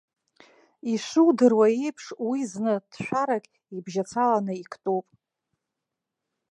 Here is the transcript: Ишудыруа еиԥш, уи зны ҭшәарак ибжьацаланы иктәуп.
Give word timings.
Ишудыруа 0.91 1.67
еиԥш, 1.83 2.05
уи 2.27 2.39
зны 2.51 2.73
ҭшәарак 2.91 3.45
ибжьацаланы 3.75 4.53
иктәуп. 4.61 5.07